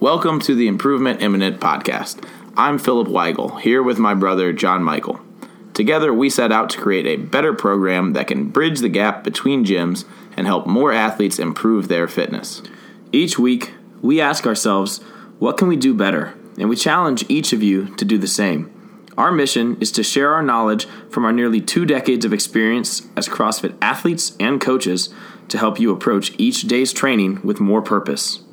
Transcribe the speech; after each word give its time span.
Welcome 0.00 0.38
to 0.42 0.54
the 0.54 0.68
Improvement 0.68 1.22
Imminent 1.22 1.58
podcast. 1.58 2.24
I'm 2.56 2.78
Philip 2.78 3.08
Weigel, 3.08 3.60
here 3.60 3.82
with 3.82 3.98
my 3.98 4.14
brother 4.14 4.52
John 4.52 4.80
Michael. 4.80 5.18
Together, 5.74 6.14
we 6.14 6.30
set 6.30 6.52
out 6.52 6.70
to 6.70 6.80
create 6.80 7.04
a 7.04 7.16
better 7.16 7.52
program 7.52 8.12
that 8.12 8.28
can 8.28 8.50
bridge 8.50 8.78
the 8.78 8.88
gap 8.88 9.24
between 9.24 9.64
gyms 9.64 10.04
and 10.36 10.46
help 10.46 10.68
more 10.68 10.92
athletes 10.92 11.40
improve 11.40 11.88
their 11.88 12.06
fitness. 12.06 12.62
Each 13.10 13.40
week, 13.40 13.72
we 14.00 14.20
ask 14.20 14.46
ourselves, 14.46 14.98
what 15.40 15.56
can 15.56 15.66
we 15.66 15.74
do 15.74 15.92
better? 15.92 16.32
And 16.56 16.68
we 16.68 16.76
challenge 16.76 17.24
each 17.28 17.52
of 17.52 17.64
you 17.64 17.92
to 17.96 18.04
do 18.04 18.18
the 18.18 18.28
same. 18.28 18.70
Our 19.18 19.32
mission 19.32 19.76
is 19.80 19.90
to 19.92 20.04
share 20.04 20.32
our 20.32 20.44
knowledge 20.44 20.86
from 21.10 21.24
our 21.24 21.32
nearly 21.32 21.60
two 21.60 21.84
decades 21.84 22.24
of 22.24 22.32
experience 22.32 23.08
as 23.16 23.28
CrossFit 23.28 23.76
athletes 23.82 24.36
and 24.38 24.60
coaches 24.60 25.12
to 25.48 25.58
help 25.58 25.80
you 25.80 25.90
approach 25.90 26.38
each 26.38 26.62
day's 26.68 26.92
training 26.92 27.40
with 27.42 27.58
more 27.58 27.82
purpose. 27.82 28.44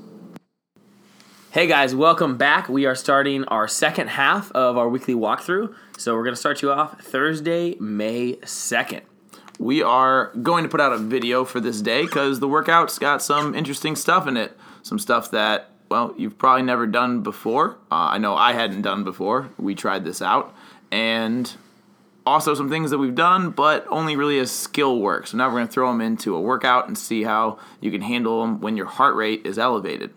Hey 1.56 1.68
guys, 1.68 1.96
welcome 1.96 2.36
back. 2.36 2.68
We 2.68 2.86
are 2.86 2.96
starting 2.96 3.46
our 3.46 3.66
second 3.66 4.10
half 4.10 4.52
of 4.52 4.78
our 4.78 4.90
weekly 4.90 5.14
walkthrough. 5.14 5.74
So 5.98 6.14
we're 6.14 6.26
going 6.26 6.34
to 6.34 6.40
start 6.40 6.62
you 6.62 6.70
off 6.70 7.00
Thursday, 7.00 7.76
May 7.80 8.34
2nd. 8.34 9.04
We 9.58 9.82
are 9.82 10.34
going 10.44 10.66
to 10.66 10.70
put 10.70 10.82
out 10.82 10.92
a 10.92 10.98
video 10.98 11.46
for 11.46 11.62
this 11.62 11.82
day 11.82 12.02
because 12.02 12.42
the 12.42 12.50
workout's 12.50 13.00
got 13.00 13.22
some 13.22 13.56
interesting 13.56 13.96
stuff 13.96 14.28
in 14.28 14.36
it. 14.36 14.60
Some 14.84 15.00
stuff 15.00 15.32
that, 15.32 15.70
well, 15.88 16.14
you've 16.18 16.38
probably 16.38 16.64
never 16.64 16.86
done 16.86 17.22
before. 17.22 17.78
Uh, 17.90 18.12
I 18.12 18.18
know 18.18 18.36
I 18.36 18.52
hadn't 18.52 18.82
done 18.82 19.06
before. 19.06 19.50
We 19.58 19.76
tried 19.76 20.04
this 20.04 20.22
out. 20.22 20.54
And 20.92 21.50
also 22.26 22.54
some 22.54 22.70
things 22.70 22.92
that 22.92 22.98
we've 22.98 23.16
done, 23.16 23.52
but 23.52 23.88
only 23.90 24.18
really 24.18 24.40
as 24.40 24.52
skill 24.52 25.00
work. 25.00 25.28
So 25.28 25.38
now 25.38 25.48
we're 25.48 25.56
going 25.56 25.68
to 25.68 25.74
throw 25.74 25.90
them 25.90 26.02
into 26.02 26.36
a 26.36 26.42
workout 26.42 26.90
and 26.90 26.98
see 26.98 27.24
how 27.24 27.60
you 27.80 27.92
can 27.92 28.02
handle 28.02 28.42
them 28.42 28.60
when 28.60 28.76
your 28.76 28.88
heart 28.88 29.16
rate 29.16 29.46
is 29.46 29.58
elevated. 29.58 30.12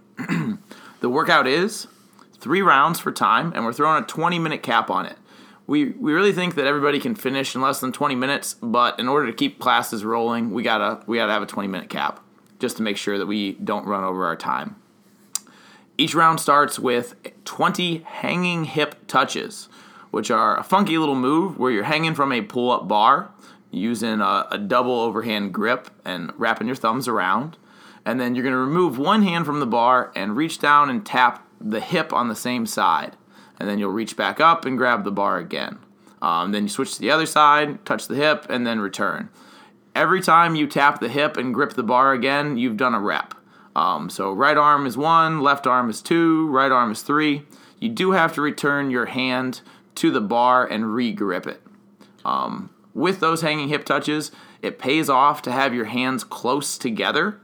The 1.08 1.14
workout 1.14 1.46
is 1.46 1.86
three 2.34 2.60
rounds 2.60 3.00
for 3.00 3.10
time, 3.10 3.50
and 3.54 3.64
we're 3.64 3.72
throwing 3.72 4.04
a 4.04 4.06
20 4.06 4.38
minute 4.38 4.62
cap 4.62 4.90
on 4.90 5.06
it. 5.06 5.16
We, 5.66 5.86
we 5.86 6.12
really 6.12 6.34
think 6.34 6.54
that 6.56 6.66
everybody 6.66 7.00
can 7.00 7.14
finish 7.14 7.54
in 7.54 7.62
less 7.62 7.80
than 7.80 7.92
20 7.92 8.14
minutes, 8.14 8.56
but 8.62 9.00
in 9.00 9.08
order 9.08 9.26
to 9.26 9.32
keep 9.32 9.58
classes 9.58 10.04
rolling, 10.04 10.50
we 10.50 10.62
gotta 10.62 11.02
we 11.06 11.16
gotta 11.16 11.32
have 11.32 11.40
a 11.40 11.46
20 11.46 11.66
minute 11.66 11.88
cap 11.88 12.22
just 12.58 12.76
to 12.76 12.82
make 12.82 12.98
sure 12.98 13.16
that 13.16 13.24
we 13.24 13.52
don't 13.52 13.86
run 13.86 14.04
over 14.04 14.26
our 14.26 14.36
time. 14.36 14.76
Each 15.96 16.14
round 16.14 16.40
starts 16.40 16.78
with 16.78 17.14
20 17.46 18.00
hanging 18.00 18.64
hip 18.64 19.06
touches, 19.06 19.70
which 20.10 20.30
are 20.30 20.58
a 20.58 20.62
funky 20.62 20.98
little 20.98 21.14
move 21.14 21.58
where 21.58 21.70
you're 21.70 21.84
hanging 21.84 22.14
from 22.14 22.32
a 22.32 22.42
pull 22.42 22.70
up 22.70 22.86
bar 22.86 23.30
using 23.70 24.20
a, 24.20 24.46
a 24.50 24.58
double 24.58 25.00
overhand 25.00 25.54
grip 25.54 25.88
and 26.04 26.34
wrapping 26.36 26.66
your 26.66 26.76
thumbs 26.76 27.08
around 27.08 27.56
and 28.08 28.18
then 28.18 28.34
you're 28.34 28.42
going 28.42 28.54
to 28.54 28.58
remove 28.58 28.96
one 28.96 29.22
hand 29.22 29.44
from 29.44 29.60
the 29.60 29.66
bar 29.66 30.10
and 30.16 30.34
reach 30.34 30.58
down 30.58 30.88
and 30.88 31.04
tap 31.04 31.46
the 31.60 31.78
hip 31.78 32.10
on 32.10 32.28
the 32.28 32.34
same 32.34 32.64
side. 32.64 33.14
And 33.60 33.68
then 33.68 33.78
you'll 33.78 33.92
reach 33.92 34.16
back 34.16 34.40
up 34.40 34.64
and 34.64 34.78
grab 34.78 35.04
the 35.04 35.10
bar 35.10 35.36
again. 35.36 35.78
Um, 36.22 36.52
then 36.52 36.62
you 36.62 36.68
switch 36.70 36.94
to 36.94 37.00
the 37.00 37.10
other 37.10 37.26
side, 37.26 37.84
touch 37.84 38.08
the 38.08 38.14
hip, 38.14 38.46
and 38.48 38.66
then 38.66 38.80
return. 38.80 39.28
Every 39.94 40.22
time 40.22 40.54
you 40.54 40.66
tap 40.66 41.00
the 41.00 41.10
hip 41.10 41.36
and 41.36 41.52
grip 41.52 41.74
the 41.74 41.82
bar 41.82 42.14
again, 42.14 42.56
you've 42.56 42.78
done 42.78 42.94
a 42.94 43.00
rep. 43.00 43.34
Um, 43.76 44.08
so 44.08 44.32
right 44.32 44.56
arm 44.56 44.86
is 44.86 44.96
one, 44.96 45.42
left 45.42 45.66
arm 45.66 45.90
is 45.90 46.00
two, 46.00 46.48
right 46.48 46.72
arm 46.72 46.92
is 46.92 47.02
three. 47.02 47.42
You 47.78 47.90
do 47.90 48.12
have 48.12 48.32
to 48.36 48.40
return 48.40 48.90
your 48.90 49.06
hand 49.06 49.60
to 49.96 50.10
the 50.10 50.22
bar 50.22 50.66
and 50.66 50.94
re 50.94 51.12
grip 51.12 51.46
it. 51.46 51.60
Um, 52.24 52.70
with 52.94 53.20
those 53.20 53.42
hanging 53.42 53.68
hip 53.68 53.84
touches, 53.84 54.32
it 54.62 54.78
pays 54.78 55.10
off 55.10 55.42
to 55.42 55.52
have 55.52 55.74
your 55.74 55.84
hands 55.84 56.24
close 56.24 56.78
together 56.78 57.38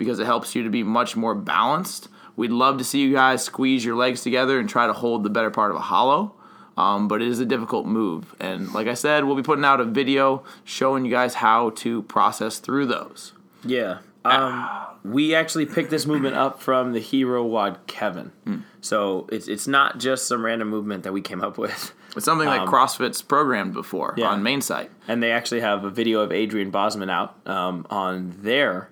because 0.00 0.18
it 0.18 0.24
helps 0.24 0.56
you 0.56 0.64
to 0.64 0.70
be 0.70 0.82
much 0.82 1.14
more 1.14 1.36
balanced. 1.36 2.08
We'd 2.34 2.50
love 2.50 2.78
to 2.78 2.84
see 2.84 3.00
you 3.00 3.12
guys 3.12 3.44
squeeze 3.44 3.84
your 3.84 3.94
legs 3.94 4.22
together 4.22 4.58
and 4.58 4.68
try 4.68 4.88
to 4.88 4.92
hold 4.94 5.22
the 5.22 5.30
better 5.30 5.50
part 5.50 5.70
of 5.70 5.76
a 5.76 5.80
hollow. 5.80 6.34
Um, 6.76 7.06
but 7.06 7.20
it 7.20 7.28
is 7.28 7.38
a 7.38 7.44
difficult 7.44 7.86
move. 7.86 8.34
And 8.40 8.72
like 8.72 8.86
I 8.86 8.94
said, 8.94 9.24
we'll 9.24 9.36
be 9.36 9.42
putting 9.42 9.64
out 9.64 9.80
a 9.80 9.84
video 9.84 10.42
showing 10.64 11.04
you 11.04 11.10
guys 11.10 11.34
how 11.34 11.70
to 11.70 12.02
process 12.04 12.58
through 12.58 12.86
those. 12.86 13.32
Yeah. 13.62 13.98
Um, 14.24 14.66
we 15.04 15.34
actually 15.34 15.66
picked 15.66 15.90
this 15.90 16.06
movement 16.06 16.36
up 16.36 16.62
from 16.62 16.92
the 16.92 17.00
hero 17.00 17.44
WOD 17.44 17.86
Kevin. 17.86 18.32
Mm. 18.46 18.62
So 18.80 19.28
it's 19.30 19.46
it's 19.46 19.66
not 19.66 19.98
just 19.98 20.26
some 20.26 20.44
random 20.44 20.68
movement 20.68 21.02
that 21.02 21.12
we 21.12 21.20
came 21.20 21.42
up 21.42 21.58
with. 21.58 21.92
It's 22.16 22.24
something 22.24 22.48
like 22.48 22.62
um, 22.62 22.68
CrossFit's 22.68 23.22
programmed 23.22 23.72
before 23.72 24.14
yeah. 24.16 24.28
on 24.28 24.42
main 24.42 24.62
site. 24.62 24.90
And 25.06 25.22
they 25.22 25.30
actually 25.30 25.60
have 25.60 25.84
a 25.84 25.90
video 25.90 26.20
of 26.20 26.32
Adrian 26.32 26.70
Bosman 26.70 27.10
out 27.10 27.36
um, 27.46 27.86
on 27.90 28.34
their 28.40 28.90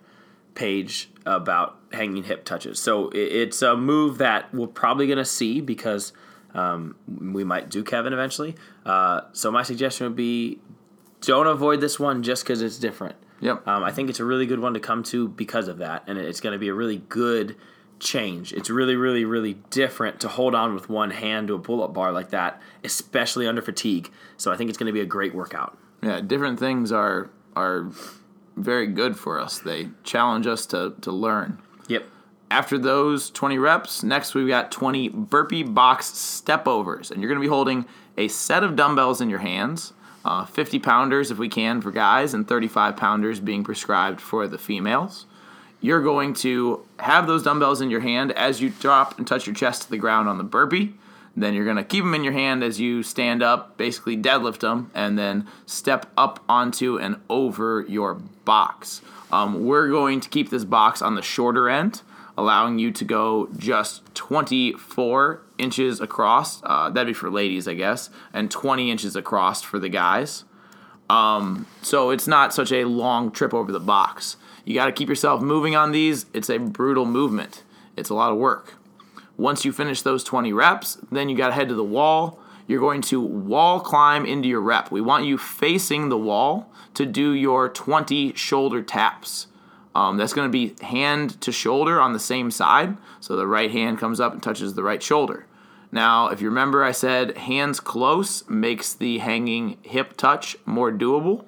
page 0.58 1.08
about 1.24 1.78
hanging 1.92 2.24
hip 2.24 2.44
touches. 2.44 2.78
So 2.78 3.10
it's 3.14 3.62
a 3.62 3.76
move 3.76 4.18
that 4.18 4.52
we're 4.52 4.66
probably 4.66 5.06
going 5.06 5.18
to 5.18 5.24
see 5.24 5.60
because 5.60 6.12
um, 6.52 6.96
we 7.06 7.44
might 7.44 7.70
do 7.70 7.84
Kevin 7.84 8.12
eventually. 8.12 8.56
Uh, 8.84 9.22
so 9.32 9.50
my 9.50 9.62
suggestion 9.62 10.06
would 10.06 10.16
be 10.16 10.58
don't 11.20 11.46
avoid 11.46 11.80
this 11.80 11.98
one 11.98 12.22
just 12.22 12.42
because 12.42 12.60
it's 12.60 12.78
different. 12.78 13.16
Yep. 13.40 13.66
Um, 13.68 13.84
I 13.84 13.92
think 13.92 14.10
it's 14.10 14.20
a 14.20 14.24
really 14.24 14.46
good 14.46 14.58
one 14.58 14.74
to 14.74 14.80
come 14.80 15.04
to 15.04 15.28
because 15.28 15.68
of 15.68 15.78
that, 15.78 16.02
and 16.08 16.18
it's 16.18 16.40
going 16.40 16.54
to 16.54 16.58
be 16.58 16.68
a 16.68 16.74
really 16.74 16.98
good 17.08 17.56
change. 18.00 18.52
It's 18.52 18.68
really, 18.68 18.96
really, 18.96 19.24
really 19.24 19.54
different 19.70 20.20
to 20.20 20.28
hold 20.28 20.54
on 20.54 20.74
with 20.74 20.88
one 20.88 21.10
hand 21.10 21.48
to 21.48 21.54
a 21.54 21.58
pull 21.58 21.82
up 21.82 21.94
bar 21.94 22.10
like 22.10 22.30
that, 22.30 22.60
especially 22.82 23.46
under 23.46 23.62
fatigue. 23.62 24.10
So 24.36 24.52
I 24.52 24.56
think 24.56 24.70
it's 24.70 24.78
going 24.78 24.88
to 24.88 24.92
be 24.92 25.00
a 25.00 25.06
great 25.06 25.34
workout. 25.34 25.78
Yeah, 26.02 26.20
different 26.20 26.58
things 26.58 26.90
are 26.90 27.30
are 27.54 27.90
very 28.62 28.86
good 28.86 29.16
for 29.16 29.40
us. 29.40 29.58
They 29.58 29.88
challenge 30.04 30.46
us 30.46 30.66
to, 30.66 30.94
to 31.00 31.12
learn. 31.12 31.58
Yep. 31.88 32.04
After 32.50 32.78
those 32.78 33.30
20 33.30 33.58
reps, 33.58 34.02
next 34.02 34.34
we've 34.34 34.48
got 34.48 34.72
20 34.72 35.08
burpee 35.10 35.62
box 35.62 36.06
step 36.06 36.66
overs. 36.66 37.10
And 37.10 37.20
you're 37.20 37.28
going 37.28 37.40
to 37.40 37.46
be 37.46 37.48
holding 37.48 37.86
a 38.16 38.28
set 38.28 38.64
of 38.64 38.76
dumbbells 38.76 39.20
in 39.20 39.28
your 39.28 39.38
hands, 39.38 39.92
uh, 40.24 40.44
50 40.44 40.78
pounders 40.78 41.30
if 41.30 41.38
we 41.38 41.48
can 41.48 41.80
for 41.80 41.90
guys, 41.90 42.34
and 42.34 42.48
35 42.48 42.96
pounders 42.96 43.40
being 43.40 43.64
prescribed 43.64 44.20
for 44.20 44.48
the 44.48 44.58
females. 44.58 45.26
You're 45.80 46.02
going 46.02 46.34
to 46.34 46.84
have 46.98 47.26
those 47.26 47.44
dumbbells 47.44 47.80
in 47.80 47.90
your 47.90 48.00
hand 48.00 48.32
as 48.32 48.60
you 48.60 48.70
drop 48.70 49.18
and 49.18 49.26
touch 49.26 49.46
your 49.46 49.54
chest 49.54 49.82
to 49.82 49.90
the 49.90 49.98
ground 49.98 50.28
on 50.28 50.38
the 50.38 50.44
burpee. 50.44 50.94
Then 51.40 51.54
you're 51.54 51.64
going 51.64 51.76
to 51.76 51.84
keep 51.84 52.04
them 52.04 52.14
in 52.14 52.24
your 52.24 52.32
hand 52.32 52.62
as 52.62 52.80
you 52.80 53.02
stand 53.02 53.42
up, 53.42 53.76
basically 53.76 54.16
deadlift 54.16 54.58
them, 54.58 54.90
and 54.94 55.18
then 55.18 55.46
step 55.66 56.06
up 56.16 56.42
onto 56.48 56.98
and 56.98 57.20
over 57.28 57.84
your 57.88 58.14
box. 58.14 59.00
Um, 59.30 59.64
we're 59.64 59.88
going 59.88 60.20
to 60.20 60.28
keep 60.28 60.50
this 60.50 60.64
box 60.64 61.00
on 61.02 61.14
the 61.14 61.22
shorter 61.22 61.68
end, 61.68 62.02
allowing 62.36 62.78
you 62.78 62.90
to 62.92 63.04
go 63.04 63.48
just 63.56 64.14
24 64.14 65.42
inches 65.58 66.00
across. 66.00 66.60
Uh, 66.64 66.90
that'd 66.90 67.06
be 67.06 67.12
for 67.12 67.30
ladies, 67.30 67.68
I 67.68 67.74
guess, 67.74 68.10
and 68.32 68.50
20 68.50 68.90
inches 68.90 69.16
across 69.16 69.62
for 69.62 69.78
the 69.78 69.88
guys. 69.88 70.44
Um, 71.10 71.66
so 71.82 72.10
it's 72.10 72.26
not 72.26 72.52
such 72.52 72.72
a 72.72 72.84
long 72.84 73.30
trip 73.30 73.54
over 73.54 73.72
the 73.72 73.80
box. 73.80 74.36
You 74.64 74.74
got 74.74 74.86
to 74.86 74.92
keep 74.92 75.08
yourself 75.08 75.40
moving 75.40 75.74
on 75.74 75.92
these. 75.92 76.26
It's 76.34 76.50
a 76.50 76.58
brutal 76.58 77.06
movement. 77.06 77.64
It's 77.96 78.10
a 78.10 78.14
lot 78.14 78.30
of 78.30 78.38
work. 78.38 78.74
Once 79.38 79.64
you 79.64 79.72
finish 79.72 80.02
those 80.02 80.24
20 80.24 80.52
reps, 80.52 80.98
then 81.10 81.28
you 81.28 81.36
got 81.36 81.46
to 81.46 81.52
head 81.54 81.68
to 81.68 81.74
the 81.74 81.84
wall. 81.84 82.38
You're 82.66 82.80
going 82.80 83.00
to 83.02 83.20
wall 83.20 83.80
climb 83.80 84.26
into 84.26 84.48
your 84.48 84.60
rep. 84.60 84.90
We 84.90 85.00
want 85.00 85.24
you 85.24 85.38
facing 85.38 86.08
the 86.08 86.18
wall 86.18 86.70
to 86.94 87.06
do 87.06 87.32
your 87.32 87.68
20 87.68 88.34
shoulder 88.34 88.82
taps. 88.82 89.46
Um, 89.94 90.16
that's 90.16 90.34
going 90.34 90.50
to 90.50 90.52
be 90.52 90.74
hand 90.84 91.40
to 91.40 91.52
shoulder 91.52 92.00
on 92.00 92.12
the 92.12 92.18
same 92.18 92.50
side. 92.50 92.96
So 93.20 93.36
the 93.36 93.46
right 93.46 93.70
hand 93.70 93.98
comes 93.98 94.20
up 94.20 94.32
and 94.32 94.42
touches 94.42 94.74
the 94.74 94.82
right 94.82 95.02
shoulder. 95.02 95.46
Now, 95.90 96.28
if 96.28 96.42
you 96.42 96.48
remember, 96.48 96.84
I 96.84 96.92
said 96.92 97.38
hands 97.38 97.80
close 97.80 98.46
makes 98.50 98.92
the 98.92 99.18
hanging 99.18 99.78
hip 99.82 100.16
touch 100.16 100.56
more 100.66 100.92
doable. 100.92 101.44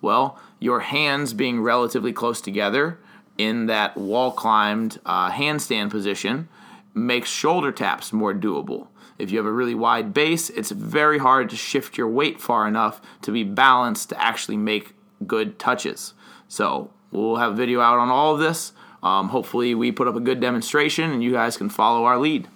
Well, 0.00 0.38
your 0.58 0.80
hands 0.80 1.34
being 1.34 1.60
relatively 1.60 2.12
close 2.12 2.40
together 2.40 2.98
in 3.38 3.66
that 3.66 3.96
wall 3.96 4.32
climbed 4.32 4.98
uh, 5.06 5.30
handstand 5.30 5.90
position 5.90 6.48
makes 6.94 7.28
shoulder 7.28 7.72
taps 7.72 8.12
more 8.12 8.32
doable. 8.32 8.88
If 9.18 9.30
you 9.30 9.38
have 9.38 9.46
a 9.46 9.52
really 9.52 9.74
wide 9.74 10.14
base, 10.14 10.50
it's 10.50 10.70
very 10.70 11.18
hard 11.18 11.50
to 11.50 11.56
shift 11.56 11.98
your 11.98 12.08
weight 12.08 12.40
far 12.40 12.66
enough 12.66 13.00
to 13.22 13.30
be 13.30 13.44
balanced 13.44 14.08
to 14.10 14.20
actually 14.20 14.56
make 14.56 14.94
good 15.26 15.58
touches. 15.58 16.14
So 16.48 16.90
we'll 17.10 17.36
have 17.36 17.52
a 17.52 17.56
video 17.56 17.80
out 17.80 17.98
on 17.98 18.08
all 18.08 18.34
of 18.34 18.40
this. 18.40 18.72
Um, 19.02 19.28
hopefully, 19.28 19.74
we 19.74 19.92
put 19.92 20.08
up 20.08 20.16
a 20.16 20.20
good 20.20 20.40
demonstration 20.40 21.10
and 21.10 21.22
you 21.22 21.32
guys 21.32 21.56
can 21.56 21.68
follow 21.68 22.04
our 22.04 22.18
lead. 22.18 22.48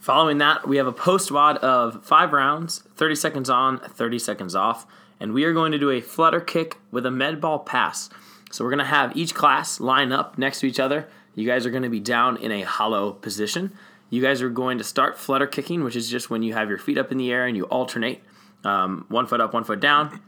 Following 0.00 0.38
that, 0.38 0.66
we 0.66 0.78
have 0.78 0.86
a 0.86 0.92
post 0.92 1.30
WOD 1.30 1.58
of 1.58 2.02
five 2.04 2.32
rounds, 2.32 2.82
30 2.96 3.14
seconds 3.14 3.50
on, 3.50 3.78
30 3.80 4.18
seconds 4.18 4.54
off, 4.54 4.86
and 5.20 5.34
we 5.34 5.44
are 5.44 5.52
going 5.52 5.72
to 5.72 5.78
do 5.78 5.90
a 5.90 6.00
flutter 6.00 6.40
kick 6.40 6.78
with 6.90 7.04
a 7.04 7.10
med 7.10 7.40
ball 7.40 7.58
pass. 7.58 8.08
So 8.50 8.64
we're 8.64 8.70
going 8.70 8.78
to 8.78 8.84
have 8.86 9.14
each 9.14 9.34
class 9.34 9.78
line 9.78 10.10
up 10.10 10.38
next 10.38 10.60
to 10.60 10.66
each 10.66 10.80
other 10.80 11.06
you 11.34 11.46
guys 11.46 11.66
are 11.66 11.70
going 11.70 11.82
to 11.84 11.88
be 11.88 12.00
down 12.00 12.36
in 12.36 12.50
a 12.52 12.62
hollow 12.62 13.12
position. 13.12 13.72
You 14.10 14.20
guys 14.20 14.42
are 14.42 14.50
going 14.50 14.78
to 14.78 14.84
start 14.84 15.16
flutter 15.18 15.46
kicking, 15.46 15.84
which 15.84 15.94
is 15.96 16.10
just 16.10 16.30
when 16.30 16.42
you 16.42 16.52
have 16.54 16.68
your 16.68 16.78
feet 16.78 16.98
up 16.98 17.12
in 17.12 17.18
the 17.18 17.30
air 17.32 17.46
and 17.46 17.56
you 17.56 17.64
alternate. 17.64 18.22
um, 18.64 19.06
one 19.08 19.26
foot 19.26 19.40
up, 19.40 19.54
one 19.54 19.64
foot 19.64 19.80
down. 19.80 20.20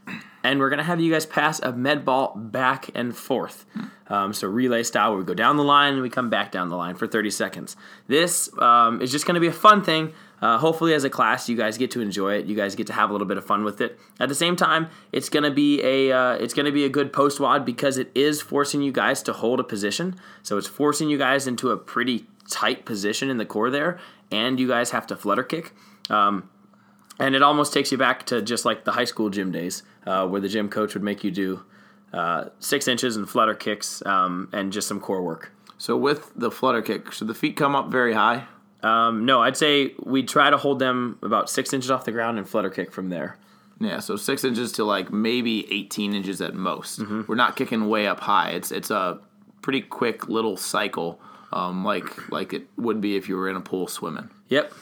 And 0.45 0.59
we're 0.59 0.71
going 0.71 0.79
to 0.79 0.85
have 0.85 1.01
you 1.01 1.13
guys 1.13 1.27
pass 1.27 1.61
a 1.61 1.73
med 1.73 2.05
ball 2.05 2.35
back 2.35 2.91
and 2.95 3.15
forth. 3.17 3.65
Um, 4.09 4.33
so, 4.33 4.49
relay 4.49 4.83
style, 4.83 5.11
where 5.11 5.19
we 5.19 5.25
go 5.25 5.35
down 5.35 5.57
the 5.57 5.65
line 5.65 5.95
and 5.95 6.03
we 6.03 6.11
come 6.11 6.31
back 6.31 6.51
down 6.51 6.69
the 6.69 6.77
line 6.77 6.95
for 6.97 7.07
30 7.07 7.31
seconds. 7.31 7.77
This 8.09 8.51
um, 8.59 9.01
is 9.01 9.13
just 9.13 9.27
going 9.27 9.35
to 9.35 9.41
be 9.41 9.47
a 9.47 9.53
fun 9.53 9.83
thing. 9.85 10.13
Uh, 10.43 10.59
hopefully, 10.59 10.93
as 10.93 11.05
a 11.05 11.11
class, 11.11 11.49
you 11.49 11.57
guys 11.57 11.79
get 11.79 11.93
to 11.93 12.01
enjoy 12.01 12.35
it. 12.35 12.47
You 12.47 12.57
guys 12.57 12.75
get 12.75 12.89
to 12.89 12.93
have 12.93 13.11
a 13.11 13.13
little 13.13 13.29
bit 13.29 13.37
of 13.39 13.47
fun 13.47 13.63
with 13.63 13.81
it. 13.81 13.99
At 14.19 14.29
the 14.29 14.35
same 14.35 14.57
time, 14.57 14.89
it's 15.13 15.29
to 15.29 15.51
be 15.53 15.81
a 15.83 16.11
uh, 16.11 16.33
it's 16.33 16.53
to 16.53 16.73
be 16.73 16.85
a 16.85 16.89
good 16.89 17.13
post 17.13 17.39
WOD 17.39 17.65
because 17.65 17.97
it 17.97 18.11
is 18.13 18.43
forcing 18.43 18.83
you 18.83 18.91
guys 18.91 19.23
to 19.23 19.33
hold 19.33 19.61
a 19.61 19.65
position. 19.65 20.17
So 20.43 20.59
it's 20.59 20.67
forcing 20.67 21.09
you 21.09 21.17
guys 21.17 21.47
into 21.47 21.71
a 21.71 21.77
pretty 21.77 22.27
tight 22.51 22.85
position 22.85 23.31
in 23.31 23.37
the 23.37 23.47
core 23.47 23.71
there, 23.71 24.01
and 24.33 24.59
you 24.59 24.67
guys 24.67 24.91
have 24.91 25.07
to 25.07 25.17
flutter 25.17 25.45
kick. 25.45 25.73
Um, 26.11 26.51
and 27.21 27.37
it 27.37 27.43
almost 27.43 27.73
takes 27.73 27.93
you 27.93 27.99
back 27.99 28.27
to 28.27 28.43
just 28.43 28.65
like 28.65 28.85
the 28.85 28.93
high 28.93 29.05
school 29.05 29.31
gym 29.31 29.53
days, 29.53 29.85
uh, 30.07 30.27
where 30.27 30.41
the 30.41 30.49
gym 30.49 30.69
coach 30.69 30.95
would 30.95 31.05
make 31.05 31.23
you 31.23 31.31
do 31.31 31.63
uh, 32.13 32.47
six 32.59 32.89
inches 32.89 33.17
and 33.17 33.31
flutter 33.31 33.55
kicks 33.55 34.05
um, 34.07 34.49
and 34.53 34.73
just 34.73 34.89
some 34.89 34.99
core 34.99 35.23
work. 35.23 35.53
So 35.79 35.97
with 35.97 36.33
the 36.35 36.51
flutter 36.51 36.83
kick, 36.83 37.13
should 37.13 37.29
the 37.29 37.35
feet 37.35 37.57
come 37.57 37.77
up 37.77 37.93
very 37.93 38.15
high? 38.15 38.49
Um, 38.83 39.25
no, 39.25 39.43
I'd 39.43 39.57
say 39.57 39.95
we 40.03 40.23
try 40.23 40.51
to 40.51 40.57
hold 40.57 40.79
them 40.79 41.19
about 41.23 41.49
six 41.49 41.73
inches 41.73 41.91
off 41.91 42.05
the 42.05 42.13
ground 42.13 42.39
and 42.39 42.49
flutter 42.49 42.71
kick 42.71 42.93
from 42.93 43.11
there. 43.11 43.37
Yeah, 43.81 44.01
so 44.01 44.17
six 44.17 44.45
inches 44.45 44.73
to 44.73 44.85
like 44.85 45.13
maybe 45.13 45.73
18 45.73 46.15
inches 46.15 46.41
at 46.41 46.55
most. 46.55 47.01
We're 47.29 47.35
not 47.35 47.57
kicking 47.57 47.89
way 47.89 48.07
up 48.07 48.21
high. 48.21 48.51
It's 48.51 48.71
it's 48.71 48.91
a 48.91 49.19
pretty 49.61 49.81
quick 49.81 50.29
little 50.29 50.57
cycle, 50.57 51.21
um, 51.53 51.85
like 51.85 52.31
like 52.31 52.53
it 52.53 52.67
would 52.77 53.01
be 53.01 53.17
if 53.17 53.29
you 53.29 53.37
were 53.37 53.49
in 53.49 53.57
a 53.57 53.61
pool 53.61 53.87
swimming. 53.89 54.31
Yep. 54.49 54.73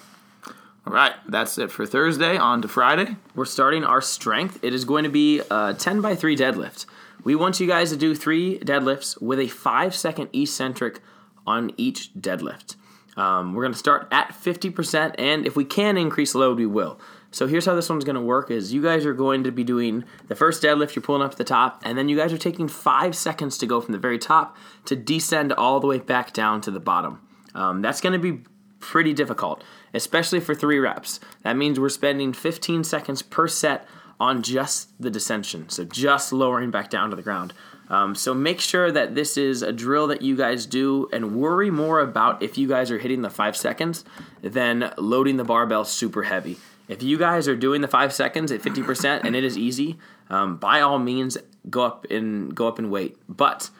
All 0.86 0.94
right, 0.94 1.12
that's 1.28 1.58
it 1.58 1.70
for 1.70 1.84
Thursday. 1.86 2.36
On 2.36 2.62
to 2.62 2.68
Friday. 2.68 3.16
We're 3.34 3.44
starting 3.44 3.84
our 3.84 4.00
strength. 4.00 4.58
It 4.62 4.74
is 4.74 4.84
going 4.84 5.04
to 5.04 5.10
be 5.10 5.40
a 5.50 5.74
10 5.78 6.00
by 6.00 6.14
3 6.14 6.36
deadlift. 6.36 6.86
We 7.22 7.34
want 7.34 7.60
you 7.60 7.66
guys 7.66 7.90
to 7.90 7.96
do 7.96 8.14
three 8.14 8.58
deadlifts 8.58 9.20
with 9.20 9.38
a 9.38 9.48
five 9.48 9.94
second 9.94 10.30
eccentric 10.34 11.00
on 11.46 11.70
each 11.76 12.12
deadlift. 12.14 12.76
Um, 13.16 13.54
we're 13.54 13.62
going 13.62 13.72
to 13.72 13.78
start 13.78 14.08
at 14.10 14.30
50%, 14.30 15.14
and 15.18 15.46
if 15.46 15.56
we 15.56 15.64
can 15.64 15.96
increase 15.96 16.34
load, 16.34 16.58
we 16.58 16.66
will. 16.66 17.00
So 17.32 17.46
here's 17.46 17.66
how 17.66 17.74
this 17.74 17.88
one's 17.88 18.04
going 18.04 18.16
to 18.16 18.20
work: 18.20 18.50
is 18.50 18.72
you 18.72 18.82
guys 18.82 19.04
are 19.06 19.14
going 19.14 19.44
to 19.44 19.52
be 19.52 19.64
doing 19.64 20.04
the 20.28 20.34
first 20.34 20.62
deadlift, 20.62 20.94
you're 20.94 21.02
pulling 21.02 21.22
up 21.22 21.32
to 21.32 21.38
the 21.38 21.44
top, 21.44 21.82
and 21.84 21.96
then 21.96 22.08
you 22.08 22.16
guys 22.16 22.32
are 22.32 22.38
taking 22.38 22.68
five 22.68 23.14
seconds 23.14 23.58
to 23.58 23.66
go 23.66 23.80
from 23.80 23.92
the 23.92 23.98
very 23.98 24.18
top 24.18 24.56
to 24.86 24.96
descend 24.96 25.52
all 25.52 25.80
the 25.80 25.86
way 25.86 25.98
back 25.98 26.32
down 26.32 26.60
to 26.62 26.70
the 26.70 26.80
bottom. 26.80 27.20
Um, 27.54 27.82
that's 27.82 28.00
going 28.00 28.12
to 28.12 28.18
be 28.18 28.42
pretty 28.80 29.12
difficult, 29.12 29.62
especially 29.94 30.40
for 30.40 30.54
three 30.54 30.78
reps. 30.78 31.20
That 31.42 31.56
means 31.56 31.78
we're 31.78 31.88
spending 31.88 32.32
15 32.32 32.82
seconds 32.84 33.22
per 33.22 33.46
set 33.46 33.86
on 34.18 34.42
just 34.42 34.90
the 35.00 35.10
descension, 35.10 35.70
so 35.70 35.84
just 35.84 36.32
lowering 36.32 36.70
back 36.70 36.90
down 36.90 37.10
to 37.10 37.16
the 37.16 37.22
ground. 37.22 37.54
Um, 37.90 38.14
so 38.14 38.32
make 38.32 38.60
sure 38.60 38.92
that 38.92 39.16
this 39.16 39.36
is 39.36 39.62
a 39.62 39.72
drill 39.72 40.06
that 40.06 40.22
you 40.22 40.36
guys 40.36 40.64
do 40.64 41.08
and 41.12 41.34
worry 41.34 41.70
more 41.70 42.00
about 42.00 42.40
if 42.42 42.56
you 42.56 42.68
guys 42.68 42.90
are 42.90 42.98
hitting 42.98 43.22
the 43.22 43.30
five 43.30 43.56
seconds 43.56 44.04
than 44.42 44.92
loading 44.96 45.36
the 45.36 45.44
barbell 45.44 45.84
super 45.84 46.22
heavy. 46.22 46.56
If 46.86 47.02
you 47.02 47.18
guys 47.18 47.48
are 47.48 47.56
doing 47.56 47.80
the 47.82 47.88
five 47.88 48.12
seconds 48.12 48.52
at 48.52 48.62
50% 48.62 49.22
and 49.24 49.36
it 49.36 49.44
is 49.44 49.58
easy, 49.58 49.98
um, 50.28 50.56
by 50.56 50.80
all 50.80 50.98
means 50.98 51.36
go 51.68 51.82
up 51.82 52.06
and 52.10 52.54
go 52.54 52.68
up 52.68 52.78
in 52.78 52.90
weight. 52.90 53.16
But 53.28 53.70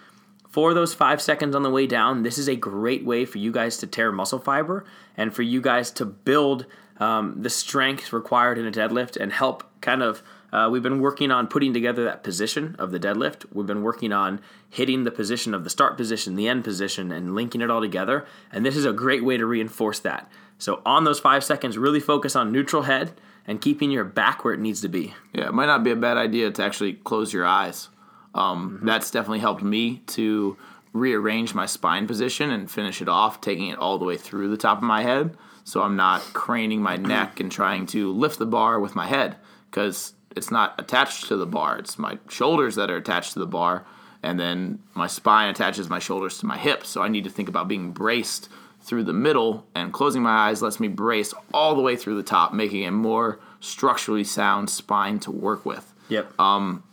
for 0.48 0.74
those 0.74 0.92
five 0.92 1.22
seconds 1.22 1.54
on 1.54 1.62
the 1.62 1.70
way 1.70 1.86
down, 1.86 2.24
this 2.24 2.36
is 2.36 2.48
a 2.48 2.56
great 2.56 3.04
way 3.04 3.24
for 3.24 3.38
you 3.38 3.52
guys 3.52 3.76
to 3.78 3.86
tear 3.86 4.10
muscle 4.10 4.40
fiber 4.40 4.84
and 5.16 5.32
for 5.32 5.42
you 5.42 5.60
guys 5.60 5.92
to 5.92 6.04
build 6.04 6.66
um, 6.98 7.36
the 7.40 7.50
strength 7.50 8.12
required 8.12 8.58
in 8.58 8.66
a 8.66 8.72
deadlift 8.72 9.16
and 9.16 9.32
help 9.32 9.64
kind 9.80 10.02
of. 10.02 10.22
Uh, 10.52 10.68
we've 10.70 10.82
been 10.82 11.00
working 11.00 11.30
on 11.30 11.46
putting 11.46 11.72
together 11.72 12.04
that 12.04 12.22
position 12.22 12.74
of 12.78 12.90
the 12.90 12.98
deadlift. 12.98 13.46
We've 13.52 13.66
been 13.66 13.82
working 13.82 14.12
on 14.12 14.40
hitting 14.68 15.04
the 15.04 15.10
position 15.10 15.54
of 15.54 15.64
the 15.64 15.70
start 15.70 15.96
position, 15.96 16.36
the 16.36 16.48
end 16.48 16.64
position, 16.64 17.12
and 17.12 17.34
linking 17.34 17.60
it 17.60 17.70
all 17.70 17.80
together. 17.80 18.26
And 18.52 18.64
this 18.64 18.76
is 18.76 18.84
a 18.84 18.92
great 18.92 19.24
way 19.24 19.36
to 19.36 19.46
reinforce 19.46 20.00
that. 20.00 20.30
So, 20.58 20.82
on 20.84 21.04
those 21.04 21.20
five 21.20 21.42
seconds, 21.42 21.78
really 21.78 22.00
focus 22.00 22.36
on 22.36 22.52
neutral 22.52 22.82
head 22.82 23.12
and 23.46 23.60
keeping 23.60 23.90
your 23.90 24.04
back 24.04 24.44
where 24.44 24.52
it 24.52 24.60
needs 24.60 24.80
to 24.82 24.88
be. 24.88 25.14
Yeah, 25.32 25.48
it 25.48 25.54
might 25.54 25.66
not 25.66 25.82
be 25.82 25.90
a 25.90 25.96
bad 25.96 26.16
idea 26.16 26.50
to 26.50 26.62
actually 26.62 26.94
close 26.94 27.32
your 27.32 27.46
eyes. 27.46 27.88
Um, 28.34 28.80
That's 28.82 29.10
definitely 29.10 29.38
helped 29.40 29.62
me 29.62 30.02
to 30.08 30.56
rearrange 30.92 31.54
my 31.54 31.66
spine 31.66 32.06
position 32.06 32.50
and 32.50 32.70
finish 32.70 33.00
it 33.00 33.08
off, 33.08 33.40
taking 33.40 33.68
it 33.68 33.78
all 33.78 33.98
the 33.98 34.04
way 34.04 34.16
through 34.16 34.48
the 34.50 34.56
top 34.56 34.78
of 34.78 34.84
my 34.84 35.02
head. 35.02 35.36
So 35.64 35.82
I'm 35.82 35.96
not 35.96 36.20
craning 36.32 36.80
my 36.80 36.96
neck 36.96 37.38
and 37.38 37.50
trying 37.50 37.86
to 37.86 38.12
lift 38.12 38.38
the 38.38 38.46
bar 38.46 38.80
with 38.80 38.96
my 38.96 39.06
head 39.06 39.36
because 39.70 40.14
it's 40.36 40.50
not 40.50 40.74
attached 40.78 41.28
to 41.28 41.36
the 41.36 41.46
bar. 41.46 41.78
It's 41.78 41.98
my 41.98 42.18
shoulders 42.28 42.76
that 42.76 42.90
are 42.90 42.96
attached 42.96 43.32
to 43.34 43.38
the 43.38 43.46
bar, 43.46 43.84
and 44.22 44.38
then 44.38 44.80
my 44.94 45.06
spine 45.06 45.48
attaches 45.48 45.88
my 45.88 45.98
shoulders 45.98 46.38
to 46.38 46.46
my 46.46 46.58
hips. 46.58 46.88
So 46.88 47.02
I 47.02 47.08
need 47.08 47.24
to 47.24 47.30
think 47.30 47.48
about 47.48 47.68
being 47.68 47.92
braced 47.92 48.48
through 48.82 49.04
the 49.04 49.12
middle, 49.12 49.66
and 49.74 49.92
closing 49.92 50.22
my 50.22 50.48
eyes 50.48 50.62
lets 50.62 50.80
me 50.80 50.88
brace 50.88 51.34
all 51.52 51.74
the 51.74 51.82
way 51.82 51.96
through 51.96 52.16
the 52.16 52.22
top, 52.22 52.52
making 52.52 52.84
a 52.86 52.90
more 52.90 53.38
structurally 53.60 54.24
sound 54.24 54.70
spine 54.70 55.18
to 55.20 55.30
work 55.30 55.66
with. 55.66 55.92
Yep. 56.08 56.40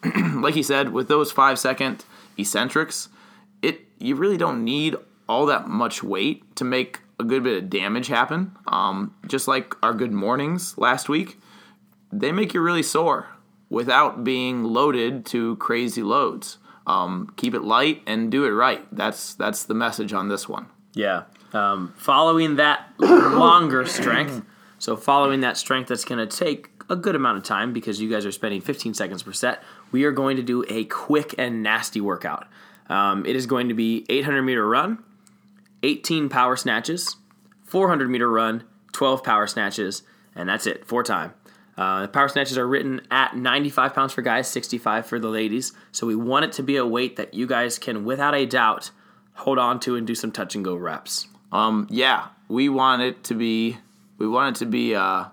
like 0.36 0.54
he 0.54 0.64
said, 0.64 0.92
with 0.92 1.08
those 1.08 1.32
five 1.32 1.58
second 1.58 2.06
eccentrics, 2.38 3.10
it 3.62 3.82
you 4.00 4.16
really 4.16 4.38
don't 4.38 4.64
need 4.64 4.96
all 5.28 5.46
that 5.48 5.68
much 5.68 6.04
weight 6.04 6.56
to 6.56 6.64
make 6.64 7.00
a 7.20 7.24
good 7.24 7.44
bit 7.44 7.64
of 7.64 7.70
damage 7.70 8.08
happen. 8.08 8.52
Um, 8.68 9.16
just 9.28 9.48
like 9.48 9.74
our 9.84 9.94
good 9.94 10.12
mornings 10.12 10.78
last 10.78 11.10
week, 11.10 11.40
they 12.12 12.32
make 12.32 12.54
you 12.54 12.62
really 12.62 12.84
sore 12.84 13.28
without 13.70 14.24
being 14.24 14.64
loaded 14.64 15.26
to 15.28 15.56
crazy 15.58 16.04
loads. 16.04 16.58
Um, 16.86 17.34
keep 17.36 17.54
it 17.54 17.64
light 17.64 18.02
and 18.08 18.32
do 18.32 18.46
it 18.46 18.52
right. 18.52 18.86
That's 18.96 19.34
that's 19.36 19.64
the 19.64 19.74
message 19.74 20.14
on 20.14 20.30
this 20.30 20.48
one. 20.48 20.68
Yeah. 20.94 21.24
Um, 21.54 21.94
following 21.98 22.56
that 22.58 22.94
longer 23.00 23.86
strength, 23.86 24.42
so 24.80 24.96
following 24.96 25.42
that 25.42 25.58
strength 25.58 25.88
that's 25.88 26.06
going 26.06 26.26
to 26.26 26.38
take 26.38 26.70
a 26.90 26.96
good 26.96 27.16
amount 27.16 27.38
of 27.38 27.44
time 27.44 27.74
because 27.74 28.00
you 28.00 28.10
guys 28.10 28.26
are 28.26 28.32
spending 28.32 28.62
15 28.62 28.94
seconds 28.94 29.24
per 29.24 29.34
set, 29.34 29.64
we 29.92 30.04
are 30.06 30.12
going 30.12 30.38
to 30.38 30.44
do 30.44 30.64
a 30.70 30.86
quick 30.86 31.36
and 31.38 31.62
nasty 31.62 32.00
workout. 32.00 32.48
Um, 32.90 33.26
it 33.26 33.36
is 33.36 33.46
going 33.46 33.68
to 33.68 33.74
be 33.74 34.06
800 34.10 34.42
meter 34.42 34.68
run, 34.68 35.04
18 35.84 36.30
power 36.30 36.56
snatches, 36.56 37.18
400 37.66 38.10
meter 38.10 38.30
run, 38.30 38.64
12 38.94 39.24
power 39.24 39.48
snatches, 39.48 40.04
and 40.36 40.48
that's 40.48 40.66
it, 40.66 40.86
for 40.88 41.04
time. 41.04 41.34
Uh, 41.78 42.02
the 42.02 42.08
power 42.08 42.28
snatches 42.28 42.58
are 42.58 42.68
written 42.68 43.02
at 43.12 43.36
95 43.38 43.94
pounds 43.94 44.14
for 44.14 44.22
guys, 44.22 44.48
65 44.48 45.06
for 45.06 45.20
the 45.20 45.28
ladies. 45.28 45.74
So 45.92 46.08
we 46.08 46.16
want 46.16 46.46
it 46.46 46.52
to 46.54 46.64
be 46.64 46.76
a 46.78 46.86
weight 46.86 47.18
that 47.18 47.34
you 47.34 47.46
guys 47.46 47.78
can, 47.78 48.04
without 48.04 48.34
a 48.34 48.46
doubt, 48.46 48.90
hold 49.34 49.60
on 49.60 49.80
to 49.82 49.96
and 49.96 50.08
do 50.08 50.16
some 50.16 50.32
touch 50.32 50.56
and 50.56 50.66
go 50.66 50.76
reps. 50.76 51.28
Um, 51.52 51.88
yeah, 51.90 52.28
we 52.48 52.70
want 52.70 53.02
it 53.02 53.24
to 53.26 53.36
be 53.36 53.78
we 54.18 54.28
want 54.28 54.58
it 54.58 54.60
to 54.60 54.66
be 54.66 54.96
uh, 54.96 55.26